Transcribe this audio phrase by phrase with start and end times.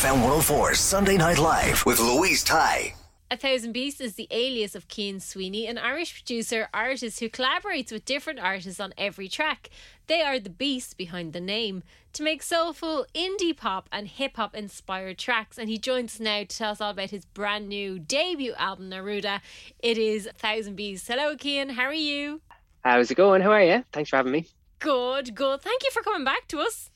[0.00, 2.94] FM 104 Sunday Night Live with Louise Ty.
[3.30, 7.92] A Thousand Beasts is the alias of Cian Sweeney, an Irish producer artist who collaborates
[7.92, 9.68] with different artists on every track.
[10.06, 11.82] They are the beasts behind the name
[12.14, 15.58] to make soulful indie pop and hip hop inspired tracks.
[15.58, 18.88] And he joins us now to tell us all about his brand new debut album,
[18.88, 19.42] Neruda.
[19.80, 21.08] It is a Thousand Beasts.
[21.08, 21.68] Hello, Cian.
[21.68, 22.40] How are you?
[22.82, 23.42] How's it going?
[23.42, 23.84] How are you?
[23.92, 24.46] Thanks for having me.
[24.78, 25.60] Good, good.
[25.60, 26.88] Thank you for coming back to us.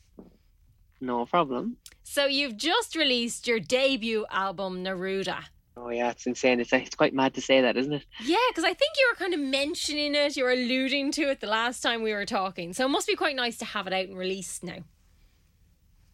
[1.03, 1.77] No problem.
[2.05, 5.45] So, you've just released your debut album, Neruda.
[5.77, 6.61] Oh yeah, it's insane.
[6.61, 8.05] It's it's quite mad to say that, isn't it?
[8.23, 11.41] Yeah, because I think you were kind of mentioning it, you were alluding to it
[11.41, 12.73] the last time we were talking.
[12.73, 14.85] So it must be quite nice to have it out and released now.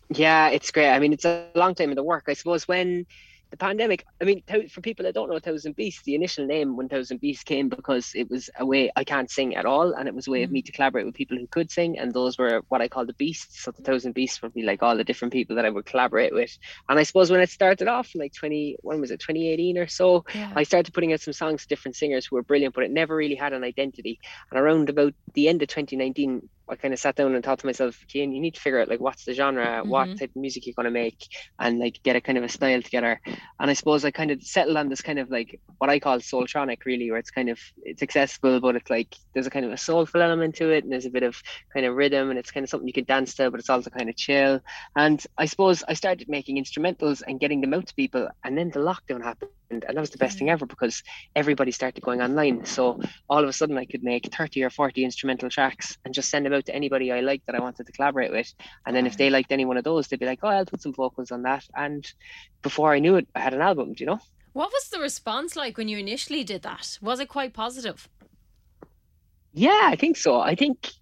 [0.09, 0.91] Yeah, it's great.
[0.91, 2.25] I mean, it's a long time in the work.
[2.27, 3.07] I suppose when
[3.51, 6.89] the pandemic, I mean, for people that don't know Thousand Beasts, the initial name when
[6.89, 10.15] Thousand Beasts came because it was a way I can't sing at all, and it
[10.15, 10.67] was a way of me mm-hmm.
[10.67, 13.63] to collaborate with people who could sing, and those were what I call the beasts.
[13.63, 16.33] So the Thousand Beasts would be like all the different people that I would collaborate
[16.33, 16.57] with.
[16.89, 19.89] And I suppose when it started off, like twenty, when was it, twenty eighteen or
[19.89, 20.53] so, Yeah.
[20.55, 23.17] I started putting out some songs to different singers who were brilliant, but it never
[23.17, 24.21] really had an identity.
[24.51, 26.49] And around about the end of twenty nineteen.
[26.71, 28.89] I kind of sat down and thought to myself, Cian, you need to figure out
[28.89, 30.19] like what's the genre, what Mhm.
[30.19, 31.19] type of music you're gonna make,
[31.59, 33.21] and like get a kind of a style together.
[33.61, 36.19] And I suppose I kind of settled on this kind of like what I call
[36.19, 39.73] soultronic, really, where it's kind of it's accessible, but it's like there's a kind of
[39.73, 41.37] a soulful element to it, and there's a bit of
[41.75, 43.91] kind of rhythm, and it's kind of something you can dance to, but it's also
[43.91, 44.61] kind of chill.
[44.97, 48.71] And I suppose I started making instrumentals and getting them out to people, and then
[48.71, 50.53] the lockdown happened, and that was the best thing mm.
[50.53, 51.03] ever because
[51.37, 52.65] everybody started going online.
[52.65, 56.31] So all of a sudden, I could make 30 or 40 instrumental tracks and just
[56.31, 58.53] send them out to anybody I liked that I wanted to collaborate with.
[58.87, 60.83] And then if they liked any one of those, they'd be like, "Oh, I'll put
[60.83, 62.07] some vocals on that." And
[62.63, 63.95] before I knew it, I had an album.
[63.95, 64.21] Do you know?
[64.53, 66.99] What was the response like when you initially did that?
[67.01, 68.09] Was it quite positive?
[69.53, 70.41] Yeah, I think so.
[70.41, 70.93] I think,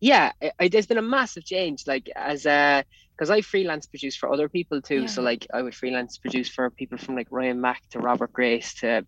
[0.00, 1.86] yeah, I, I, there's been a massive change.
[1.86, 2.84] Like as uh, a,
[3.14, 5.06] because I freelance produce for other people too.
[5.06, 8.74] So like I would freelance produce for people from like Ryan Mack to Robert Grace
[8.76, 9.06] to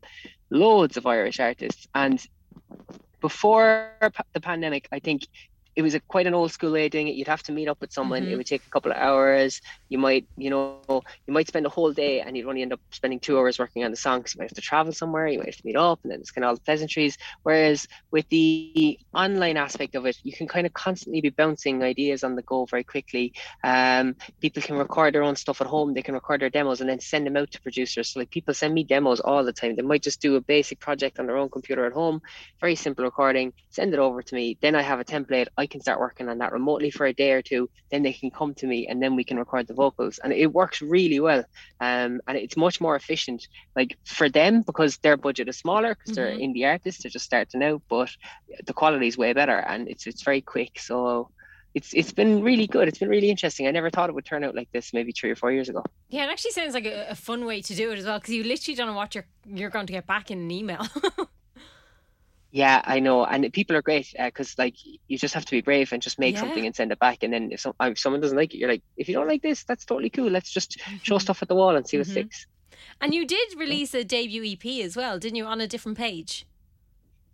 [0.51, 1.87] loads of Irish artists.
[1.95, 2.23] And
[3.23, 3.91] before
[4.35, 5.23] the pandemic, I think
[5.75, 7.15] it was a quite an old school way of doing it.
[7.15, 8.25] You'd have to meet up with someone.
[8.25, 8.31] Mhm.
[8.31, 9.61] It would take a couple of hours.
[9.89, 10.81] You might, you know,
[11.27, 13.85] you might spend a whole day and you'd only end up spending two hours working
[13.85, 15.27] on the song because you might have to travel somewhere.
[15.29, 17.17] You might have to meet up, and then it's kind of all the pleasantries.
[17.43, 22.23] Whereas with the online aspect of it, you can kind of constantly be bouncing ideas
[22.25, 23.33] on the go very quickly.
[23.65, 25.95] Um, people can record their own stuff at home.
[25.95, 28.11] They can record their demos and then send them out to producers.
[28.13, 29.77] So like people send me demos all the time.
[29.77, 32.21] They might just do a basic project on their own computer at home,
[32.61, 34.59] very simple recording, send it over to me.
[34.61, 35.47] Then I have a template.
[35.57, 37.69] I can start working on that remotely for a day or two.
[37.91, 40.19] Then they can come to me and then we can record the vocals.
[40.23, 41.45] And it works really well.
[41.81, 43.47] Um, and it's much more efficient,
[43.77, 46.43] like for them because their budget is smaller because they're Mhm.
[46.57, 47.03] indie artists.
[47.03, 48.11] They're just starting out, but
[48.67, 50.79] the quality is way better and it's it's very quick.
[50.79, 51.31] So
[51.75, 52.87] it's it's been really good.
[52.89, 53.67] It's been really interesting.
[53.67, 55.83] I never thought it would turn out like this maybe three or four years ago.
[56.11, 58.35] Yeah, it actually sounds like a, a fun way to do it as well because
[58.35, 60.87] you literally don't know what you're you're going to get back in an email.
[62.55, 64.75] Yeah, I know, and people are great uh, because like
[65.09, 66.41] you just have to be brave and just make Yeah.
[66.43, 67.23] something and send it back.
[67.23, 69.41] And then if, some, if someone doesn't like it, you're like, if you don't like
[69.41, 70.29] this, that's totally cool.
[70.29, 71.19] Let's just show mm-hmm.
[71.19, 72.11] stuff at the wall and see what Mhm.
[72.11, 72.47] sticks.
[73.01, 75.47] and you did release a debut EP as well, didn't you?
[75.47, 76.47] On a different page.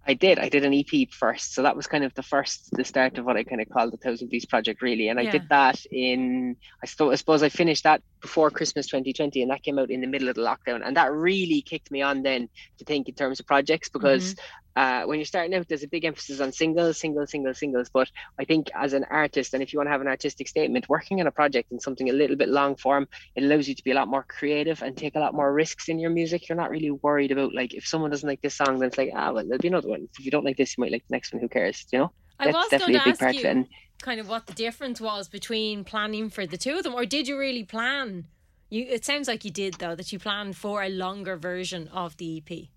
[0.07, 0.39] I did.
[0.39, 3.27] I did an EP first, so that was kind of the first, the start of
[3.27, 5.09] what I kind of called the Thousand Piece Project, really.
[5.09, 5.33] And I Yeah.
[5.33, 9.63] did that in, I, st- I suppose I finished that before Christmas 2020, and that
[9.63, 12.49] came out in the middle of the lockdown, and that really kicked me on then
[12.79, 14.35] to think in terms of projects because.
[14.35, 14.45] Mm-hmm.
[14.79, 17.89] Uh, when you're starting out, there's a big emphasis on singles, singles, singles, singles.
[17.89, 18.09] But
[18.39, 21.21] I think as an artist, and if you want to have an artistic statement, working
[21.21, 23.91] on a project and something a little bit long form, it allows you to be
[23.91, 26.49] a lot more creative and take a lot more risks in your music.
[26.49, 29.11] You're not really worried about like if someone doesn't like this song, then it's like
[29.17, 30.09] ah well there'll be another one.
[30.17, 31.43] If you don't like this, you might like the next one.
[31.43, 31.85] Who cares?
[31.91, 33.41] You know, I was that's definitely a big part you.
[33.41, 33.49] of it.
[33.49, 33.69] And
[34.01, 37.27] kind of what the difference was between planning for the two of them, or did
[37.27, 38.29] you really plan?
[38.71, 42.17] You it sounds like you did though that you planned for a longer version of
[42.19, 42.69] the EP.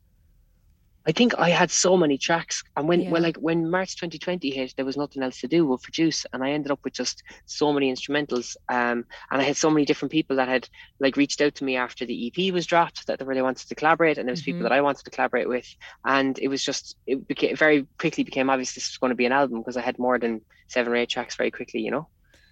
[1.08, 3.10] I think I had so many tracks, and when Yeah.
[3.12, 6.44] well, like when March 2020 hit, there was nothing else to do but produce, and
[6.44, 8.56] I ended up with just so many instrumentals.
[8.70, 10.70] Um, and I had so many different people that had
[11.00, 13.76] like reached out to me after the EP was dropped that they really wanted to
[13.76, 14.46] collaborate, and there was Mhm.
[14.46, 15.68] people that I wanted to collaborate with,
[16.06, 19.26] and it was just it became very quickly became obvious this was going to be
[19.26, 22.10] an album because I had more than seven or eight tracks very quickly, you know.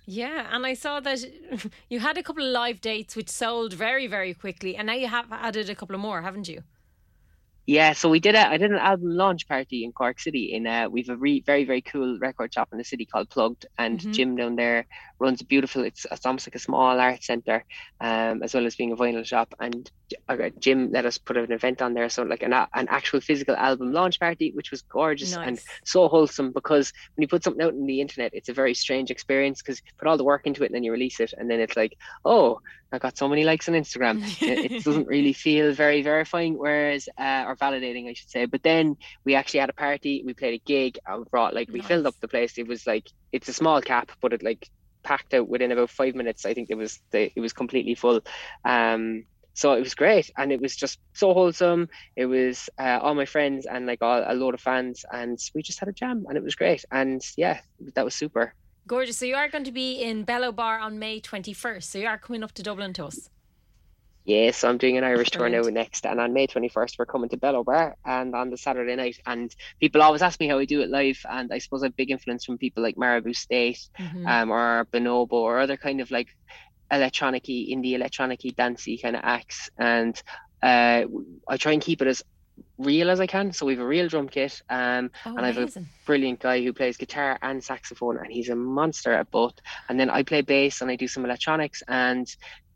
[0.07, 1.19] Yeah, and I saw that
[1.89, 5.07] you had a couple of live dates which sold very, very quickly, and now you
[5.07, 6.63] have added a couple of more, haven't you?
[7.69, 10.53] Yeah, so we did a I did an album launch party in Cork City.
[10.53, 13.65] In uh, we've a re, very very cool record shop in the city called Plugd,
[13.77, 14.11] and Mhm.
[14.11, 14.87] Jim down there
[15.19, 15.83] runs a beautiful.
[15.83, 17.65] It's it's almost like a small art center,
[18.01, 19.53] um, as well as being a vinyl shop.
[19.59, 22.87] And J- uh, Jim let us put an event on there, so like an an
[22.89, 26.51] actual physical album launch party, which was gorgeous and so wholesome.
[26.51, 29.81] Because when you put something out on the internet, it's a very strange experience because
[29.85, 31.75] you put all the work into it and then you release it, and then it's
[31.75, 31.95] like,
[32.25, 32.59] oh,
[32.91, 34.23] I got so many likes on Instagram.
[34.41, 38.45] it, it doesn't really feel very verifying, whereas uh, or validating, I should say.
[38.45, 41.81] But then we actually had a party, we played a gig, and brought like we
[41.81, 42.57] filled up the place.
[42.57, 44.67] It was like it's a small cap, but it like
[45.09, 46.45] packed out within about five minutes.
[46.45, 48.21] I think it was the it was completely full.
[48.63, 49.25] Um,
[49.55, 51.89] so it was great, and it was just so wholesome.
[52.15, 55.63] It was uh, all my friends and like all, a load of fans, and we
[55.63, 56.85] just had a jam, and it was great.
[56.91, 57.59] And yeah,
[57.95, 58.53] that was super.
[58.87, 59.17] Gorgeous.
[59.17, 61.83] So you are going to be in Bello Bar on May 21st.
[61.83, 63.29] So you are coming up to Dublin to us.
[64.29, 67.29] Yeah, so I'm doing an Irish tour now next, and on May 21st we're coming
[67.29, 69.17] to Bello Bar, and on the Saturday night.
[69.25, 71.95] And people always ask me how I do it live, and I suppose I have
[71.95, 74.27] big influence from people like Maribou State, Mhm.
[74.27, 76.27] um, or Bonobo, or other kind of like
[76.91, 79.71] electronic-y, indie electronic-y, dancey kind of acts.
[79.79, 80.21] And
[80.61, 81.05] uh,
[81.47, 82.21] I try and keep it as
[82.77, 83.51] real as I can.
[83.51, 86.61] So we have a real drum kit, um, Oh, and I have a brilliant guy
[86.61, 89.55] who plays guitar and saxophone, and he's a monster at both.
[89.87, 92.27] And then I play bass and I do some electronics, and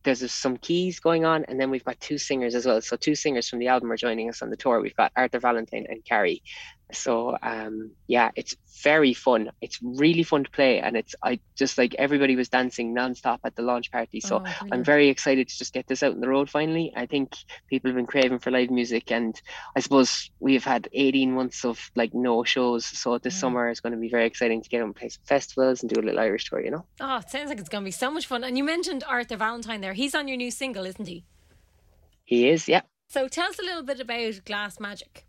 [0.04, 2.82] there's some keys going on, and then we've got two singers as well.
[2.82, 4.82] So two singers from the album are joining us on the tour.
[4.82, 6.44] We've got Arthur Valentine and Carrie.
[6.92, 9.50] So um, yeah, it's very fun.
[9.62, 13.56] It's really fun to play, and it's I just like everybody was dancing nonstop at
[13.56, 14.20] the launch party.
[14.20, 16.94] So Oh, I'm very excited to just get this out on the road finally.
[16.96, 17.34] I think
[17.70, 19.40] people have been craving for live music, and
[19.76, 22.86] I suppose we've had 18 months of like no shows.
[22.86, 23.40] So this Mm.
[23.40, 25.90] summer is going to be very exciting to get out and play some festivals and
[25.90, 26.86] do a little Irish tour, you know?
[27.00, 28.44] Oh, it sounds like it's going to be so much fun.
[28.44, 29.94] And you mentioned Arthur Valentine there.
[29.94, 31.26] He's on your new single, isn't he?
[32.26, 32.82] He is, yeah.
[33.10, 35.26] So tell us a little bit about Glass Magic.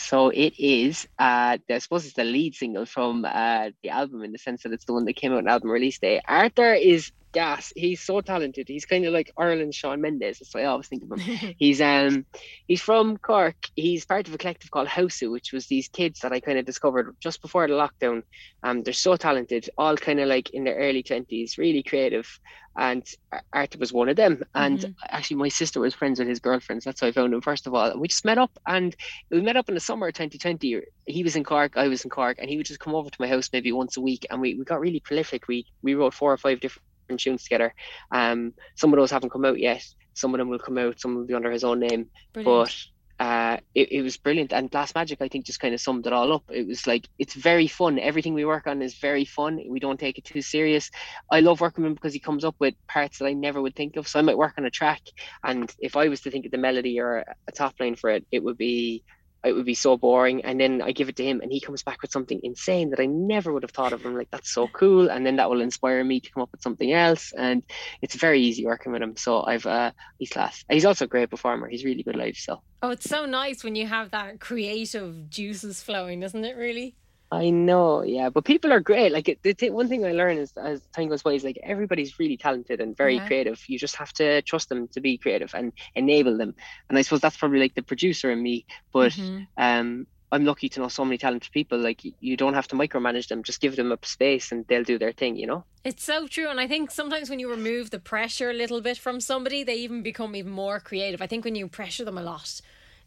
[0.00, 4.32] So it is, uh, I suppose it's the lead single from uh, the album in
[4.32, 6.20] the sense that it's the one that came out on album release day.
[6.26, 7.72] Arthur is gas.
[7.76, 8.68] He's so talented.
[8.68, 10.38] He's kind of like Ireland's Shawn Mendes.
[10.38, 11.54] That's what I always think of him.
[11.58, 12.26] he's um
[12.66, 13.56] he's from Cork.
[13.74, 16.64] He's part of a collective called Houseu, which was these kids that I kind of
[16.64, 18.22] discovered just before the lockdown.
[18.62, 22.28] Um, they're so talented, all kind of like in their early twenties, really creative.
[22.76, 24.42] And Ar- Arthur was one of them.
[24.54, 24.94] And Mhm.
[25.08, 26.84] actually, my sister was friends with his girlfriends.
[26.84, 27.90] That's how I found him first of all.
[27.90, 28.94] And we just met up, and
[29.30, 30.80] we met up in the summer of 2020.
[31.06, 33.16] He was in Cork, I was in Cork, and he would just come over to
[33.20, 35.48] my house maybe once a week, and we, we got really prolific.
[35.48, 36.84] We we wrote four or five different
[37.18, 37.74] tunes together.
[38.12, 39.84] Um, some of those haven't come out yet.
[40.14, 41.00] Some of them will come out.
[41.00, 42.06] Some will be under his own name.
[42.32, 42.44] Brilliant.
[42.44, 44.52] But uh, it, it was brilliant.
[44.52, 46.44] And Glass Magic, I think, just kind of summed it all up.
[46.48, 47.98] It was like it's very fun.
[47.98, 49.60] Everything we work on is very fun.
[49.68, 50.90] We don't take it too serious.
[51.30, 53.76] I love working with him because he comes up with parts that I never would
[53.76, 54.08] think of.
[54.08, 55.02] So I might work on a track,
[55.44, 58.26] and if I was to think of the melody or a top line for it,
[58.32, 59.04] it would be
[59.44, 60.44] it would be so boring.
[60.44, 63.00] And then I give it to him, and he comes back with something insane that
[63.00, 64.04] I never would have thought of.
[64.04, 65.10] I'm like, that's so cool.
[65.10, 67.32] And then that will inspire me to come up with something else.
[67.32, 67.62] And
[68.02, 69.16] it's very easy working with him.
[69.16, 70.64] So I've uh, he's class.
[70.70, 71.68] He's also a great performer.
[71.68, 72.36] He's really good live.
[72.36, 76.56] So Oh, it's so nice when you have that creative juices flowing, isn't it?
[76.56, 76.96] Really?
[77.32, 78.28] I know, yeah.
[78.28, 79.12] But people are great.
[79.12, 82.18] Like the th- one thing I learn is as time goes by is like everybody's
[82.18, 83.26] really talented and very Yeah.
[83.26, 83.62] creative.
[83.68, 86.54] You just have to trust them to be creative and enable them.
[86.88, 88.66] And I suppose that's probably like the producer in me.
[88.92, 89.46] But Mhm.
[89.56, 91.78] um I'm lucky to know so many talented people.
[91.78, 93.42] Like you don't have to micromanage them.
[93.42, 95.36] Just give them a space and they'll do their thing.
[95.36, 95.64] You know.
[95.84, 96.48] It's so true.
[96.48, 99.76] And I think sometimes when you remove the pressure a little bit from somebody, they
[99.76, 101.22] even become even more creative.
[101.22, 102.60] I think when you pressure them a lot,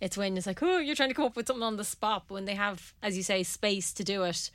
[0.04, 2.26] it's when it's like, oh, you're trying to come up with something on the spot.
[2.28, 4.52] But when they have, as you say, space to do it,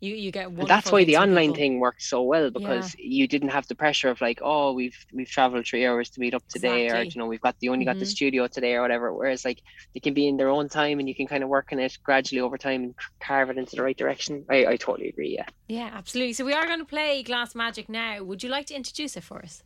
[0.00, 1.56] you, you get And that's why the online people.
[1.56, 5.28] thing worked so well because you didn't have the pressure of like, oh, we've we've
[5.28, 7.98] traveled three hours to meet up today, or you know, we've got the only got
[7.98, 8.08] the Mhm.
[8.16, 9.12] studio today or whatever.
[9.14, 9.60] Whereas like
[9.94, 11.96] they can be in their own time and you can kind of work on it
[12.04, 14.44] gradually over time and carve it into the right direction.
[14.50, 15.34] I, I totally agree.
[15.38, 15.46] Yeah.
[15.68, 16.32] Yeah, absolutely.
[16.34, 18.22] So we are going to play Glass Magic now.
[18.22, 19.62] Would you like to introduce it for us?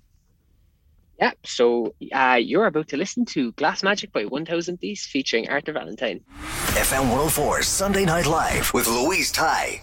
[1.21, 1.33] Yeah.
[1.45, 6.21] So uh, you're about to listen to Glass Magic by 1000 Thieves featuring Arthur Valentine.
[6.73, 9.83] FM 104 Sunday Night Live with Louise Ty.